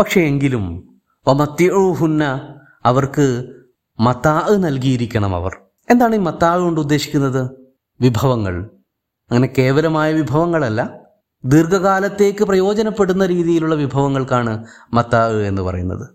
പക്ഷേ 0.00 0.20
എങ്കിലും 0.20 0.94
ഒമത്യൂഹുന്ന 1.26 2.54
അവർക്ക് 2.84 3.54
മത്താ 4.00 4.48
നൽകിയിരിക്കണം 4.50 5.34
അവർ. 5.34 5.56
എന്താണ് 5.90 6.14
ഈ 6.14 6.18
മത്താ 6.18 6.56
കൊണ്ട് 6.56 6.80
ഉദ്ദേശിക്കുന്നത്? 6.80 7.50
വിഭവങ്ങൾ. 8.00 8.70
അങ്ങനെ 9.30 9.52
കേവലമായ 9.58 10.12
വിഭവങ്ങളല്ല 10.12 10.99
ദീർഘകാലത്തേക്ക് 11.44 12.44
പ്രയോജനപ്പെടുന്ന 12.44 13.26
രീതിയിലുള്ള 13.26 13.74
വിഭവങ്ങൾക്കാണ് 13.74 14.64
മത്താവ് 14.94 15.42
എന്ന് 15.42 15.62
പറയുന്നത്. 15.62 16.08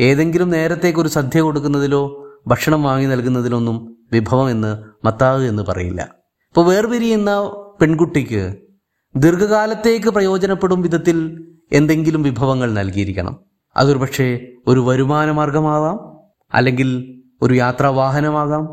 ഏതെങ്കിലും 0.00 0.50
നേരത്തേക്ക് 0.50 0.98
ഒരു 0.98 1.08
സദ്യ 1.08 1.40
കൊടുക്കുന്നതിലോ 1.40 2.30
ഭക്ഷണം 2.46 2.82
വാങ്ങി 2.82 3.06
നൽകുന്നതിലൊന്നും 3.06 3.96
വിഭവം 4.12 4.50
എന്ന് 4.50 4.84
മത്താവ് 5.06 5.44
എന്ന് 5.44 5.62
പറയില്ല. 5.62 6.00
ഇപ്പോൾ 6.48 6.64
വേർപിരിയുന്ന 6.66 7.50
പെൺകുട്ടിക്ക് 7.80 8.56
ദീർഘകാലത്തേക്ക് 9.16 10.06
പ്രയോജനപ്പെടും 10.06 10.82
വിധത്തിൽ 10.82 11.46
എന്തെങ്കിലും 11.72 12.22
വിഭവങ്ങൾ 12.22 12.72
നൽകിയിരിക്കണം. 12.72 13.40
അതൊരു 13.76 13.98
പക്ഷേ 13.98 14.40
ഒരു 14.66 14.80
വരുമാന 14.80 15.30
മാർഗമാവാം 15.30 16.26
അല്ലെങ്കിൽ 16.54 17.20
ഒരു 17.42 17.54
യാത്രാ 17.54 17.88
വാഹനമാകാം 17.88 18.68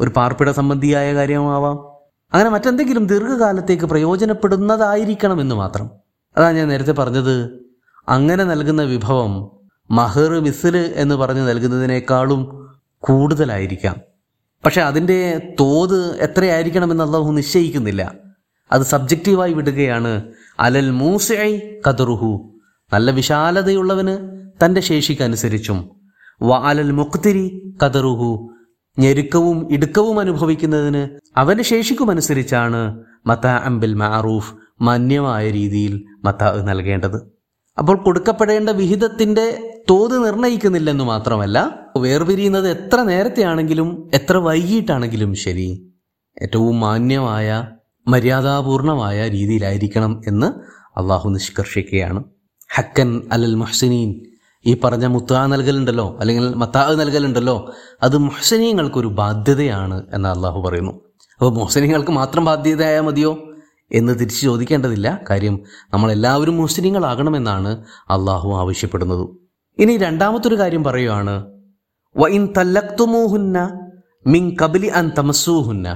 ഒരു 0.00 0.10
പാർപ്പിട 0.10 0.50
സംബന്ധിയായ 0.50 1.14
കാര്യമാവാം 1.14 1.93
അങ്ങനെ 2.34 2.50
മറ്റെന്തെങ്കിലും 2.50 3.06
ദീർഘകാലത്തേക്ക് 3.06 3.84
പ്രയോജനപ്പെടുന്നതായിരിക്കണം 3.84 5.40
എന്ന് 5.40 5.54
മാത്രം. 5.54 5.90
അതാ 6.36 6.52
ഞാൻ 6.52 6.68
നേരത്തെ 6.68 6.92
പറഞ്ഞത് 6.92 7.50
അങ്ങനെ 8.08 8.44
നൽകുന്ന 8.44 8.82
വിഭവം 8.82 9.50
മഹർ 9.90 10.40
മിസിൽ 10.40 10.76
എന്ന് 10.76 11.14
പറഞ്ഞ് 11.14 11.48
നൽകുന്നതിനേക്കാളും 11.48 12.68
കൂടുതലായിരിക്കാം. 13.00 13.96
പക്ഷെ 14.64 14.82
അതിന്റെ 14.82 15.54
തോത് 15.60 16.20
എത്രയായിരിക്കണമെന്ന് 16.20 17.04
അള്ളാഹു 17.04 17.32
നിശ്ചയിക്കുന്നില്ല. 17.32 18.14
അത് 18.72 18.82
സബ്ജക്റ്റീവായി 18.82 19.52
വിടുകയാണ്. 19.52 20.22
അലൽ 20.60 20.90
മൂസൈ 20.90 21.60
കതറുഹു 21.88 22.60
നല്ല 22.92 23.10
വിശാലതയുള്ളവന് 23.10 24.40
തന്റെ 24.64 24.80
ശേഷിക്കനുസരിച്ചും. 24.80 25.90
വ 26.42 26.54
അലൽ 26.54 26.90
മുക്തിരി 26.90 27.74
കതറുഹു 27.84 28.53
ഞെരുക്കവും 28.98 29.72
ഇടുക്കവും 29.72 30.20
അനുഭവിക്കുന്നതിന് 30.20 31.08
അവന്റെ 31.36 31.62
ശേഷിക്കുമനുസരിച്ചാണ് 31.62 33.04
മത്ത 33.26 33.46
അംബിൽ 33.46 33.94
മാറൂഫ് 33.94 34.54
മാന്യമായ 34.80 35.50
രീതിയിൽ 35.50 36.04
മത്ത 36.24 36.62
നൽകേണ്ടത്. 36.62 37.34
അപ്പോൾ 37.78 37.96
കൊടുക്കപ്പെടേണ്ട 37.96 38.70
വിഹിതത്തിന്റെ 38.70 39.70
തോത് 39.90 40.26
നിർണയിക്കുന്നില്ലെന്ന് 40.26 41.04
മാത്രമല്ല 41.04 41.58
വേർപിരിയുന്നത് 41.96 42.68
എത്ര 42.68 43.02
നേരത്തെയാണെങ്കിലും 43.02 44.10
എത്ര 44.14 44.36
വൈകിട്ടാണെങ്കിലും 44.36 45.34
ശരി 45.34 45.94
ഏറ്റവും 46.42 46.80
മാന്യമായ 46.80 47.68
മര്യാദാപൂർണമായ 48.08 49.28
രീതിയിലായിരിക്കണം 49.28 50.22
എന്ന് 50.26 50.46
അള്ളാഹു 51.00 51.30
നിഷ്കർഷിക്കുകയാണ്. 51.30 52.24
ഹക്കൻ 52.74 53.22
അലൽ 53.32 53.54
മുഹ്സിനീൻ 53.54 54.33
ഈ 54.66 54.80
പറഞ്ഞ 54.84 55.06
മുത്താ 55.06 55.46
നൽകലുണ്ടല്ലോ 55.46 56.16
അല്ലെങ്കിൽ 56.20 56.54
മത്താ 56.54 56.82
നൽകലുണ്ടല്ലോ 56.94 57.56
അത് 58.02 58.18
മുഹസനീയങ്ങൾക്കൊരു 58.18 59.08
ബാധ്യതയാണ് 59.08 60.06
എന്ന് 60.12 60.28
അള്ളാഹു 60.28 60.60
പറയുന്നു. 60.60 60.92
അപ്പോൾ 61.40 61.52
മുഹസനീയങ്ങൾക്ക് 61.52 62.10
മാത്രം 62.10 62.44
ബാധ്യതയായാൽ 62.44 63.00
മതിയോ 63.00 63.32
എന്ന് 63.92 64.12
തിരിച്ച് 64.12 64.42
ചോദിക്കേണ്ടതില്ല. 64.42 65.20
കാര്യം 65.30 65.60
നമ്മളെല്ലാവരും 65.92 66.56
മുസ്ലിങ്ങളാകണമെന്നാണ് 66.56 67.84
അള്ളാഹു 68.10 68.48
ആവശ്യപ്പെടുന്നത്. 68.56 69.24
ഇനി 69.78 69.96
രണ്ടാമത്തൊരു 69.96 70.58
കാര്യം 70.58 70.84
പറയുകയാണ് 70.84 71.44
വൈൻ 72.16 72.48
തല്ലക്തുമൂഹുന്ന 72.56 73.58
മിൻ 74.26 74.56
കബലി 74.62 74.86
അൻ 74.86 75.10
തമസൂഹുന്ന 75.18 75.88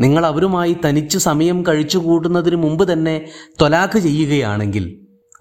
നിങ്ങൾ 0.00 0.26
അവരുമായി 0.26 0.76
തനിച്ച് 0.84 1.18
സമയം 1.18 1.64
കഴിച്ചു 1.68 1.98
കൂട്ടുന്നതിന് 1.98 2.56
മുമ്പ് 2.56 2.92
തന്നെ 2.92 3.28
തൊലാഖ് 3.60 3.98
ചെയ്യുകയാണെങ്കിൽ 3.98 4.84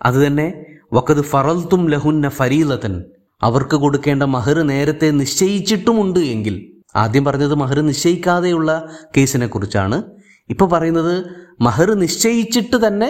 അത് 0.01 0.27
തന്നെ 0.27 0.53
വക്കത് 0.95 1.21
ഫറൽത്തും 1.21 1.89
ലഹുന്ന 1.89 2.29
ഫരീലത്തൻ 2.29 3.03
അവർക്ക് 3.41 3.75
കൊടുക്കേണ്ട 3.75 4.23
മഹർ 4.23 4.61
നേരത്തെ 4.61 5.11
നിശ്ചയിച്ചിട്ടുമുണ്ട് 5.11 6.19
എങ്കിൽ. 6.19 6.83
ആദ്യം 6.95 7.25
പറഞ്ഞത് 7.25 7.55
മഹർ 7.55 7.81
നിശ്ചയിക്കാതെയുള്ള 7.81 8.89
കേസിനെ 9.17 9.47
കുറിച്ചാണ്. 9.47 10.03
ഇപ്പൊ 10.49 10.65
പറയുന്നത് 10.67 11.25
മഹർ 11.61 11.93
നിശ്ചയിച്ചിട്ട് 11.93 12.87
തന്നെ 12.87 13.09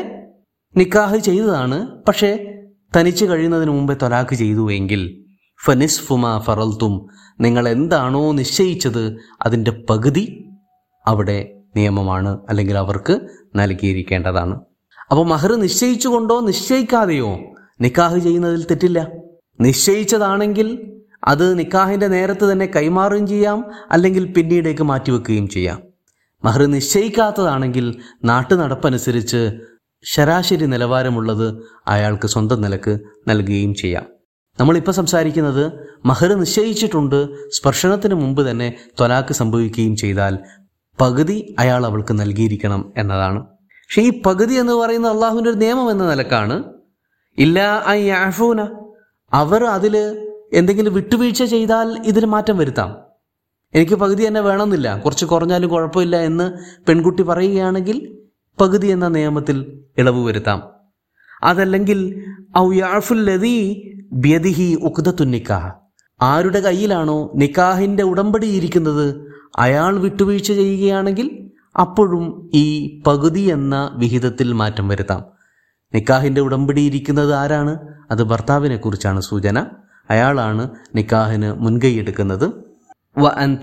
നിക്കാഹ് 0.77 1.17
ചെയ്തതാണ്. 1.17 1.77
പക്ഷേ 2.07 2.53
തനിച്ച് 2.97 3.25
കഴിയുന്നതിന് 3.25 3.71
മുമ്പേ 3.71 3.95
തൊലാക്ക് 4.01 4.35
ചെയ്തു 4.35 4.71
എങ്കിൽ. 4.71 5.25
ഫനിസ്ഫുമ 5.65 6.39
ഫറൽത്തും 6.39 7.05
നിങ്ങൾ 7.41 7.69
എന്താണോ 7.69 8.31
നിശ്ചയിച്ചത് 8.31 9.03
അതിന്റെ 9.41 9.71
പകുതി 9.89 10.45
അവിടെ 11.07 11.37
നിയമമാണ് 11.75 12.39
അല്ലെങ്കിൽ 12.49 12.77
അവർക്ക് 12.77 13.21
നൽകിയിരിക്കേണ്ടതാണ്. 13.55 14.55
അപ്പോൾ 15.11 15.25
മഹർ 15.25 15.55
നിശ്ചയിച്ചുകൊണ്ടോ 15.55 16.39
നിശ്ചയിക്കാതെയോ? 16.39 17.39
നിക്കാഹ് 17.81 18.19
ചെയ്യുന്നതിൽ 18.19 18.63
തെറ്റില്ല. 18.63 19.07
നിശ്ചയിച്ചതാണെങ്കിൽ 19.61 20.91
അത് 21.23 21.59
നിക്കാഹിന്റെ 21.59 22.07
നേരത്ത് 22.07 22.51
തന്നെ 22.51 22.65
കൈമാറുകയും 22.65 23.27
ചെയ്യാം 23.27 23.65
അല്ലെങ്കിൽ 23.91 24.33
പിന്നീടേക്ക് 24.33 24.81
മാറ്റിവെക്കുകയും 24.81 25.47
ചെയ്യാം. 25.47 25.81
മഹർ 26.45 26.65
നിശ്ചയിക്കാത്തതാണെങ്കിൽ 26.65 27.95
നാട്ടു 28.23 28.55
നടപ്പനുസരിച്ച് 28.55 29.51
ശരാശരി 30.03 30.65
നിലവാരമുള്ളത് 30.65 31.63
അയാൾക്ക് 31.87 32.27
സ്വന്തം 32.27 32.61
നിലയ്ക്ക് 32.61 32.99
നൽകുകയും 33.27 33.75
ചെയ്യാം. 33.75 34.05
നമ്മളിപ്പോൾ 34.59 34.91
സംസാരിക്കുന്നത് 34.91 35.71
മഹർ 36.05 36.33
നിശ്ചയിച്ചിട്ടുണ്ട് 36.33 37.49
സ്പർശനത്തിന് 37.49 38.13
മുമ്പ് 38.13 38.51
തന്നെ 38.51 38.73
ത്വലാക്ക് 38.99 39.33
സംഭവിക്കുകയും 39.33 39.95
ചെയ്താൽ 39.95 40.37
പകുതി 41.01 41.55
അയാൾ 41.59 41.85
അവൾക്ക് 41.85 42.13
നൽകിയിരിക്കണം 42.13 42.93
എന്നതാണ്. 42.97 43.43
പക്ഷേ 43.43 44.01
ഈ 44.01 44.21
പകുതി 44.21 44.53
എന്ന് 44.53 44.73
പറയുന്ന 44.73 45.07
അള്ളാഹുവിന്റെ 45.07 45.49
ഒരു 45.49 45.57
നിയമം 45.57 45.91
എന്ന 45.91 46.09
നിലക്കാണ്. 46.09 46.63
ഇല്ല 47.37 47.83
ഐ 47.87 48.03
യാഫൂന 48.03 48.61
അവർ 49.33 49.63
അതിൽ 49.63 50.25
എന്തെങ്കിലും 50.53 50.93
വിട്ടുവീഴ്ച 50.93 51.43
ചെയ്താൽ 51.43 52.01
ഇതിന് 52.05 52.25
മാറ്റം 52.25 52.57
വരുത്താം. 52.57 52.95
എനിക്ക് 53.73 53.95
പകുതി 53.95 54.27
തന്നെ 54.27 54.41
വേണമെന്നില്ല. 54.41 54.99
കുറച്ച് 54.99 55.25
കുറഞ്ഞാലും 55.25 55.69
കുഴപ്പമില്ല 55.69 56.15
എന്ന് 56.17 56.53
പെൺകുട്ടി 56.87 57.23
പറയുകയാണെങ്കിൽ 57.23 58.17
പകുതി 58.61 58.87
എന്ന 58.87 59.07
നിയമത്തിൽ 59.07 59.81
ഇളവ് 59.97 60.25
വരുത്താം. 60.25 60.63
അതല്ലെങ്കിൽ 61.43 62.23
ഔ 62.57 62.73
യാഫുൽ 62.73 63.23
ലദീ 63.23 63.81
ബിയദിഹി 64.11 64.77
ഉക്തത്തു 64.83 65.23
ആരുടെ 66.21 66.59
കയ്യിലാണോ 66.59 67.31
നിക്കാഹിന്റെ 67.35 68.03
ഉടമ്പടി 68.03 68.47
ഇരിക്കുന്നത് 68.47 69.31
അയാൾ 69.59 69.99
വിട്ടുവീഴ്ച 69.99 70.47
ചെയ്യുകയാണെങ്കിൽ 70.47 71.51
അപ്പോഴും 71.79 72.51
ഈ 72.53 72.99
പകുതി 73.07 73.39
എന്ന 73.39 73.91
വിഹിതത്തിൽ 73.93 74.51
മാറ്റം 74.51 74.87
വരുത്താം. 74.87 75.34
നിക്കാഹിന്റെ 75.95 76.41
ഉടമ്പടി 76.41 76.81
ഇരിക്കുന്നത് 76.81 77.33
ആരാണ്? 77.33 77.79
അത് 78.11 78.23
ഭർത്താവിനെ 78.23 78.77
കുറിച്ചാണ് 78.77 79.19
സൂചന. 79.19 79.65
അയാളാണ് 80.09 80.69
നിക്കാഹിന് 80.95 81.53
മുൻകൈ 81.53 81.93
എടുക്കുന്നത്. 81.93 82.53
വ 83.17 83.27
അൻ 83.27 83.57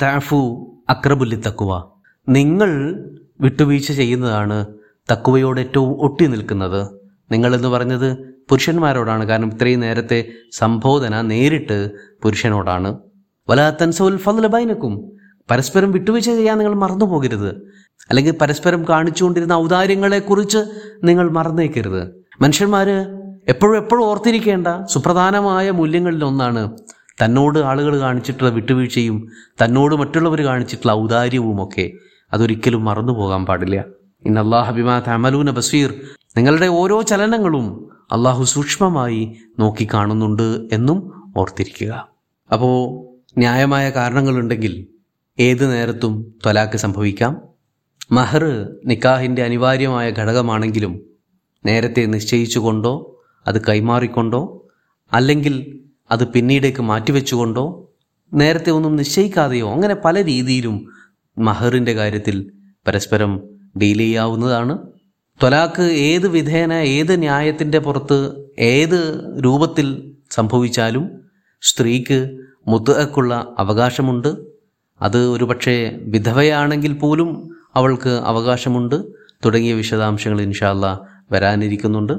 അക്രബുല്ലി 0.91 1.43
തക്കുവ 1.47 1.83
നിങ്ങൾ 2.29 2.71
വിട്ടുവീഴ്ച 3.41 3.93
ചെയ്യുന്നതാണ് 3.93 4.67
തക്കുവയോട് 5.12 5.61
ഏറ്റവും 5.61 6.03
ഒട്ടി 6.03 6.27
നിൽക്കുന്നത്. 6.27 6.81
നിങ്ങളെന്ന് 7.33 7.69
പറഞ്ഞത് 7.69 8.09
പുരുഷന്മാരോടാണ്. 8.51 9.29
കാരണം 9.29 9.51
ഇത്രയും 9.53 9.81
നേരത്തെ 9.81 10.29
സംബോധന 10.53 11.21
നേരിട്ട് 11.21 11.91
പുരുഷനോടാണ്. 12.23 12.99
വലാത്തൻസോൽ 13.51 14.17
ഫലബൈനക്കും 14.17 15.12
പരസ്പരം 15.51 15.93
വിട്ടുവീഴ്ച 15.93 16.27
ചെയ്യാൻ 16.27 16.59
നിങ്ങൾ 16.59 16.75
മറന്നു 16.75 17.05
പോകരുത് 17.05 17.51
അല്ലെങ്കിൽ 18.09 18.35
പരസ്പരം 18.41 18.85
കാണിച്ചുകൊണ്ടിരുന്ന 18.89 19.53
ഔദാര്യങ്ങളെക്കുറിച്ച് 19.53 20.59
നിങ്ങൾ 21.05 21.31
മറന്നേക്കരുത്. 21.31 22.22
മനുഷ്യന്മാര് 22.41 23.19
എപ്പോഴും 23.49 23.77
എപ്പോഴും 23.77 24.05
ഓർത്തിരിക്കേണ്ട 24.05 24.67
സുപ്രധാനമായ 24.87 25.71
മൂല്യങ്ങളിൽ 25.71 26.25
ഒന്നാണ് 26.25 26.77
തന്നോട് 27.25 27.59
ആളുകൾ 27.59 27.99
കാണിച്ചിട്ടുള്ള 27.99 28.51
വിട്ടുവീഴ്ചയും 28.51 29.29
തന്നോട് 29.65 29.95
മറ്റുള്ളവർ 29.95 30.41
കാണിച്ചിട്ടുള്ള 30.43 30.93
ഔദാര്യവും 30.93 31.65
ഒക്കെ 31.65 31.93
അതൊരിക്കലും 32.33 32.85
മറന്നു 32.85 33.12
പോകാൻ 33.12 33.47
പാടില്ല. 33.47 33.85
ഇന്ന് 34.25 34.41
അള്ളാഹ് 34.41 34.73
ബിമാ 34.73 35.03
തമലൂന 35.09 35.51
ബസീർ. 35.51 35.95
നിങ്ങളുടെ 36.37 36.67
ഓരോ 36.67 37.03
ചലനങ്ങളും 37.03 37.91
അള്ളാഹു 38.12 38.45
സൂക്ഷ്മമായി 38.45 39.37
നോക്കി 39.59 39.89
കാണുന്നുണ്ട് 39.95 40.69
എന്നും 40.73 41.12
ഓർത്തിരിക്കുക. 41.37 42.09
അപ്പോൾ 42.53 43.05
ന്യായമായ 43.39 43.91
കാരണങ്ങളുണ്ടെങ്കിൽ 43.91 44.87
ഏത് 45.41 45.73
നേരത്തും 45.73 46.35
ത്വലാക്ക് 46.45 46.79
സംഭവിക്കാം. 46.79 47.41
മഹർ 48.12 48.69
നിക്കാഹിന്റെ 48.85 49.43
അനിവാര്യമായ 49.43 50.11
ഘടകമാണെങ്കിലും 50.11 51.12
നേരത്തെ 51.66 52.07
നിശ്ചയിച്ചുകൊണ്ടോ 52.07 53.21
അത് 53.47 53.66
കൈമാറിക്കൊണ്ടോ 53.66 54.66
അല്ലെങ്കിൽ 55.12 55.81
അത് 56.11 56.28
പിന്നീടേക്ക് 56.28 56.83
മാറ്റിവെച്ചുകൊണ്ടോ 56.83 57.92
നേരത്തെ 58.35 58.71
ഒന്നും 58.71 58.97
നിശ്ചയിക്കാതെയോ 58.97 59.73
അങ്ങനെ 59.73 59.95
പല 59.95 60.25
രീതിയിലും 60.25 60.87
മഹറിന്റെ 61.38 61.92
കാര്യത്തിൽ 61.92 62.52
പരസ്പരം 62.87 63.42
ഡീൽ 63.83 63.99
ചെയ്യാവുന്നതാണ്. 63.99 64.78
ത്വലാക്ക് 65.40 65.83
ഏത് 65.83 66.28
വിധേന 66.28 66.73
ഏത് 66.73 67.19
ന്യായത്തിന്റെ 67.19 67.78
പുറത്ത് 67.78 68.49
ഏത് 68.59 69.21
രൂപത്തിൽ 69.45 70.12
സംഭവിച്ചാലും 70.31 71.11
സ്ത്രീക്ക് 71.61 72.38
മുതക്കുള്ള 72.69 73.54
അവകാശമുണ്ട്. 73.59 74.37
അത് 75.02 75.26
ഒരു 75.26 75.45
പക്ഷേ 75.45 75.99
വിധവയാണെങ്കിൽ 76.02 76.92
പോലും 76.92 77.49
അവൾക്ക് 77.75 78.09
അവകാശമുണ്ട്. 78.09 79.04
തുടങ്ങിയ 79.45 79.73
വിശദാംശങ്ങൾ 79.73 80.42
ഇൻഷാല്ല 80.42 81.12
വരാനിരിക്കുന്നുണ്ട്. 81.33 82.12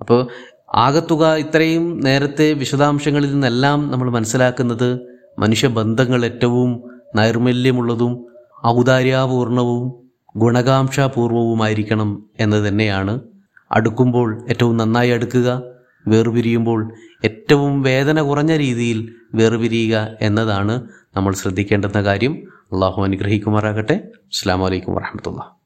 അപ്പോൾ 0.00 0.28
ആകത്തുക 0.74 1.34
ഇത്രയും 1.34 2.00
നേരത്തെ 2.00 2.52
വിശദാംശങ്ങളിൽ 2.52 3.32
നിന്നെല്ലാം 3.32 3.90
നമ്മൾ 3.90 4.10
മനസ്സിലാക്കുന്നത് 4.10 5.00
മനുഷ്യബന്ധങ്ങൾ 5.38 6.24
ഏറ്റവും 6.24 6.82
നൈർമല്യമുള്ളതും 7.16 8.26
ഔദാര്യാപൂർണവും 8.66 10.08
ഗുണകാംക്ഷാപൂർവവുമായിരിക്കണം 10.36 12.24
എന്ന് 12.40 12.68
തന്നെയാണ്. 12.68 13.20
അടുക്കുമ്പോൾ 13.72 14.42
ഏറ്റവും 14.48 14.76
നന്നായി 14.76 15.10
അടുക്കുക 15.10 15.62
വേർപിരിയുമ്പോൾ 16.08 16.92
ഏറ്റവും 17.24 17.82
വേദന 17.82 18.22
കുറഞ്ഞ 18.22 18.56
രീതിയിൽ 18.56 19.14
വേർപിരിയുക 19.34 20.08
എന്നതാണ് 20.22 20.88
നമ്മൾ 21.16 21.34
ശ്രദ്ധിക്കേണ്ടുന്ന 21.34 22.02
കാര്യം. 22.02 22.32
അള്ളാഹു 22.72 23.02
അനുഗ്രഹിക്കുമാറാകട്ടെ. 23.02 24.08
അസ്സാം 24.16 24.60
വലൈക്കും 24.60 24.94
വാഹമത്തുള്ള 24.94 25.57